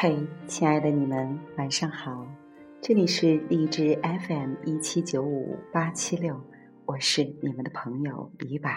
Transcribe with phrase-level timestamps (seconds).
[0.00, 2.24] 嘿，亲爱的你们，晚上好！
[2.80, 6.40] 这里是荔枝 FM 一七九五八七六，
[6.84, 8.70] 我是你们的朋友李柏。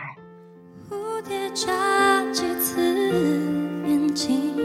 [0.89, 2.81] 蝴蝶眨几次
[3.85, 4.55] 眼睛，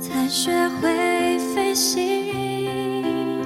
[0.00, 0.50] 才学
[0.80, 3.44] 会飞行。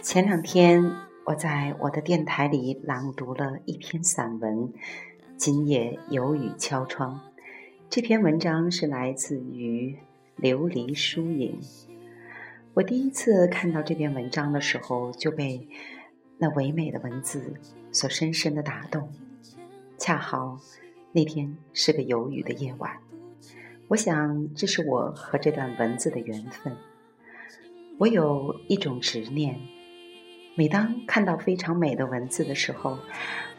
[0.00, 0.82] 前两天，
[1.26, 4.56] 我在我的电台里朗读了一篇散文
[5.36, 7.20] 《今夜有雨敲窗》。
[7.92, 9.98] 这篇文章是来自于
[10.38, 11.60] 琉璃疏影。
[12.72, 15.68] 我第一次看到这篇文章的时候，就被
[16.38, 17.52] 那唯美的文字
[17.92, 19.12] 所深深的打动。
[19.98, 20.58] 恰好
[21.12, 22.96] 那天是个有雨的夜晚，
[23.88, 26.74] 我想这是我和这段文字的缘分。
[27.98, 29.60] 我有一种执念，
[30.54, 32.98] 每当看到非常美的文字的时候。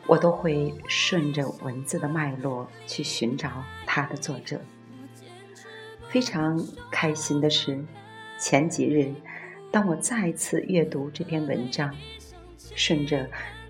[0.05, 4.59] 我都会顺着文字的脉络去寻找它的作者。
[6.09, 7.81] 非常开心的是，
[8.37, 9.15] 前几日，
[9.71, 11.95] 当我再次阅读这篇文章，
[12.75, 13.29] 顺着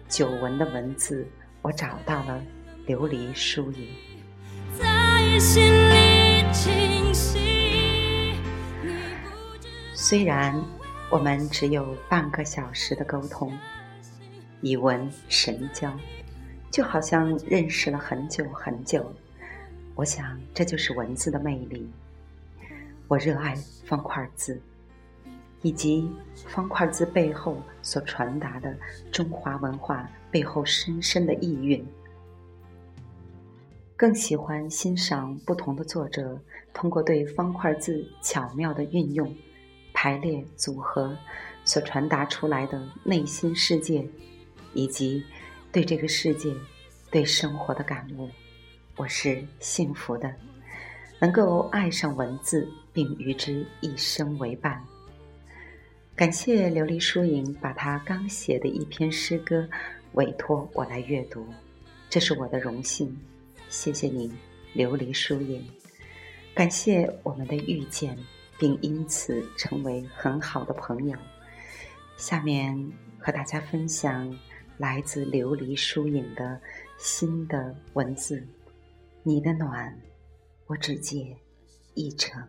[0.09, 1.27] 久闻的文字，
[1.61, 2.43] 我找到了
[2.87, 3.89] 琉璃疏影。
[9.93, 10.59] 虽然
[11.09, 13.55] 我们只有半个小时的沟通，
[14.61, 15.93] 以文神交。
[16.71, 19.13] 就好像认识了很久很久，
[19.93, 21.87] 我想这就是文字的魅力。
[23.07, 23.53] 我热爱
[23.85, 24.59] 方块字，
[25.61, 26.09] 以及
[26.47, 28.75] 方块字背后所传达的
[29.11, 31.85] 中华文化背后深深的意蕴。
[33.95, 36.41] 更喜欢欣赏不同的作者
[36.73, 39.31] 通过对方块字巧妙的运用、
[40.03, 41.17] 排列组合
[41.63, 44.05] 所传达出来的内心世界，
[44.73, 45.23] 以及。
[45.71, 46.53] 对这个世界，
[47.09, 48.29] 对生活的感悟，
[48.97, 50.35] 我是幸福的，
[51.19, 54.85] 能够爱上文字，并与之一生为伴。
[56.17, 59.65] 感谢琉璃疏影把他刚写的一篇诗歌
[60.11, 61.47] 委托我来阅读，
[62.09, 63.17] 这是我的荣幸。
[63.69, 64.29] 谢谢你，
[64.75, 65.65] 琉璃疏影。
[66.53, 68.15] 感谢我们的遇见，
[68.63, 71.17] 并因此成为很好的朋友。
[72.15, 74.33] 下面和大家分享。
[74.79, 76.59] 来自琉璃疏影的
[76.97, 78.45] 新的文字，
[79.21, 79.95] 你的暖，
[80.65, 81.37] 我只借
[81.93, 82.41] 一程。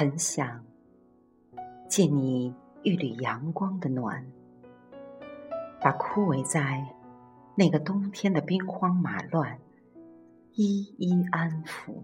[0.00, 0.64] 很想
[1.86, 4.26] 借你一缕阳光的暖。
[5.78, 6.82] 把枯萎在
[7.54, 9.58] 那个冬天的兵荒马乱
[10.52, 11.96] 一一安抚。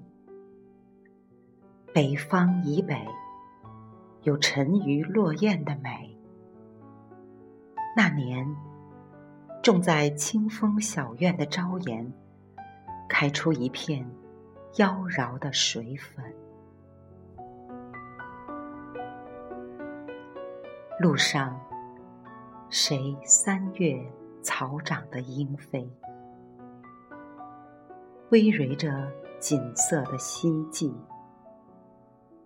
[1.95, 3.03] 北方以北
[4.25, 6.15] 有沉鱼落雁的美。
[7.97, 8.47] 那年
[9.63, 12.13] 种在清风小院的朝颜，
[13.09, 14.07] 开出一片
[14.75, 16.23] 妖娆的水粉。
[20.99, 21.59] 路上。
[22.69, 23.97] 谁三月
[24.43, 25.89] 草长的莺飞，
[28.31, 29.09] 微蕤着
[29.39, 30.93] 锦瑟的希冀。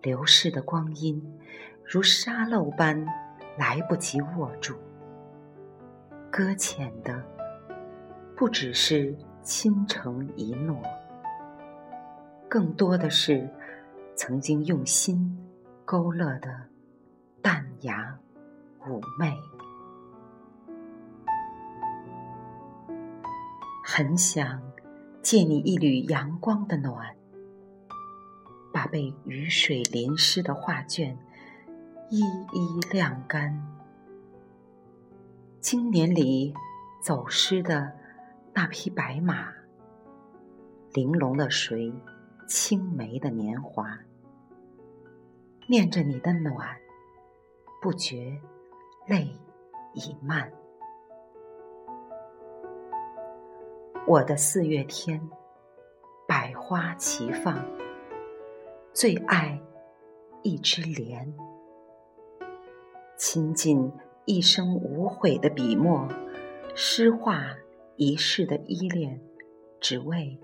[0.03, 1.21] 流逝的光阴
[1.83, 3.03] 如沙漏般
[3.57, 4.75] 来不及握住，
[6.31, 7.23] 搁浅的
[8.35, 10.79] 不只是倾城一诺，
[12.47, 13.49] 更多的是
[14.15, 15.35] 曾经用心
[15.83, 16.61] 勾勒的
[17.41, 18.17] 淡雅
[18.85, 19.37] 妩媚。
[23.83, 24.61] 很想
[25.21, 27.15] 借你一缕阳光的暖，
[28.71, 31.17] 把被雨水淋湿的画卷
[32.09, 33.61] 一一晾干。
[35.59, 36.53] 今年里
[37.01, 37.91] 走失的
[38.53, 39.49] 那匹白马，
[40.93, 41.93] 玲珑了谁
[42.47, 43.99] 青梅的年华？
[45.67, 46.67] 念着你的暖，
[47.81, 48.41] 不觉
[49.07, 49.27] 泪
[49.93, 50.51] 已漫。
[54.07, 55.19] 我的四月天，
[56.27, 57.57] 百花齐放，
[58.93, 59.59] 最爱
[60.43, 61.33] 一枝莲。
[63.17, 63.91] 倾尽
[64.25, 66.07] 一生无悔的笔墨，
[66.75, 67.43] 诗画
[67.95, 69.19] 一世的依恋，
[69.79, 70.39] 只为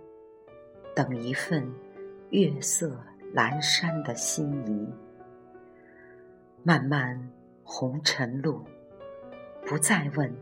[0.95, 1.71] 等一份
[2.31, 2.99] 月色
[3.33, 4.87] 阑珊的心仪。
[6.63, 7.31] 慢慢
[7.69, 8.63] 红尘路
[9.65, 10.33] 不再问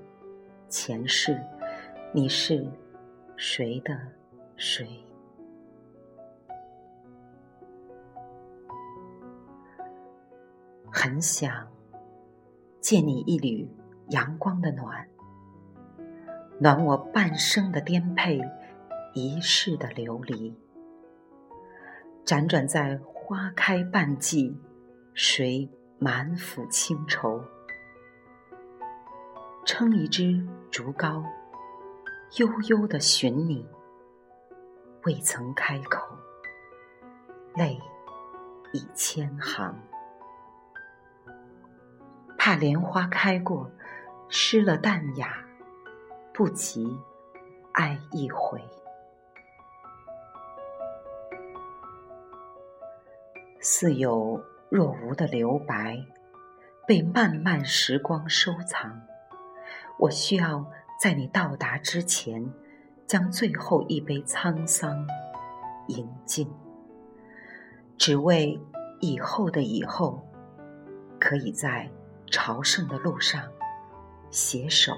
[0.70, 1.36] 前世
[2.14, 2.64] 你是
[3.36, 4.00] 谁的
[4.56, 4.88] 谁？
[10.92, 11.68] 很想
[12.80, 13.68] 借你一缕
[14.10, 15.08] 阳光的暖
[16.60, 18.40] 暖我半生的颠沛
[19.16, 20.56] 一世的流离
[22.24, 24.56] 辗转在花开半季
[25.16, 25.68] 谁
[26.06, 27.44] 满腹清愁？
[29.66, 31.26] 撑一支竹篙，
[32.38, 33.68] 悠悠的寻你，
[35.06, 36.16] 未曾开口，
[37.56, 37.82] 泪
[38.72, 39.76] 已千行。
[42.38, 43.72] 怕莲花开过，
[44.30, 45.44] 失了淡雅，
[46.32, 46.96] 不及
[47.72, 48.62] 爱一回。
[53.60, 56.04] 似有若无的留白，
[56.88, 59.02] 被漫漫时光收藏。
[59.98, 60.66] 我需要
[61.00, 62.52] 在你到达之前，
[63.08, 65.08] 将最后一杯沧桑
[65.88, 66.52] 饮尽，
[67.98, 68.60] 只为
[69.00, 70.28] 以后的以后，
[71.20, 71.90] 可以在
[72.30, 73.44] 朝圣的路上
[74.30, 74.94] 携手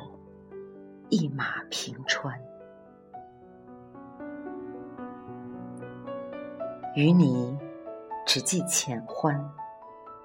[1.10, 2.40] 一马平川，
[6.96, 7.67] 与你。
[8.28, 9.42] 只记浅欢，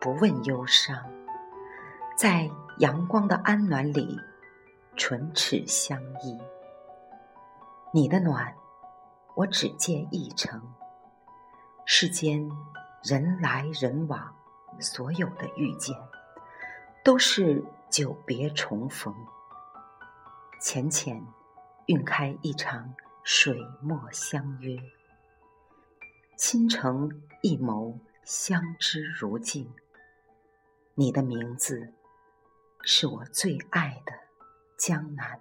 [0.00, 1.08] 不问忧伤，
[2.16, 2.50] 在
[2.80, 4.18] 阳光的安暖里，
[4.96, 6.36] 唇齿相依。
[7.92, 8.56] 你的暖，
[9.36, 10.60] 我只借一程。
[11.84, 12.50] 世间
[13.04, 14.34] 人来人往，
[14.80, 15.96] 所有的遇见，
[17.04, 19.14] 都是久别重逢。
[20.58, 21.24] 浅浅
[21.86, 24.76] 晕开一场水墨相约。
[26.44, 27.08] 倾城
[27.40, 27.94] 一眸，
[28.24, 29.72] 相知如镜。
[30.96, 31.92] 你的名字，
[32.82, 34.12] 是我最爱的
[34.76, 35.40] 江南。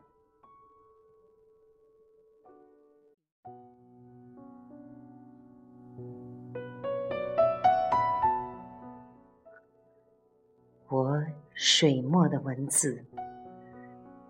[10.87, 11.25] 我
[11.55, 13.03] 水墨的文字，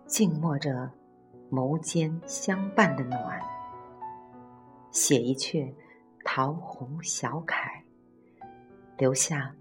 [0.05, 0.89] 静默着
[1.51, 3.41] 眸间相伴的暖，
[4.89, 5.73] 写一阙。
[6.33, 7.83] 桃红小楷，
[8.97, 9.53] 留下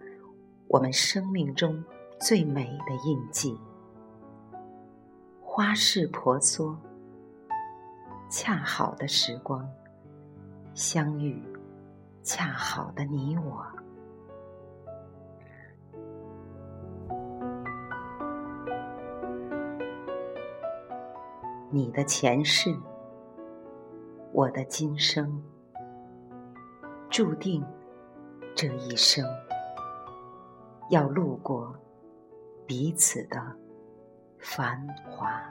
[0.68, 1.82] 我们生命中
[2.20, 3.58] 最美的印记。
[5.42, 6.76] 花事婆娑，
[8.30, 9.68] 恰好的时光，
[10.72, 11.42] 相遇，
[12.22, 13.66] 恰好的你我。
[21.68, 22.72] 你的前世，
[24.30, 25.42] 我的今生。
[27.10, 27.60] 注定
[28.54, 29.26] 这一生
[30.90, 31.74] 要路过
[32.68, 33.36] 彼此的
[34.38, 35.42] 繁华。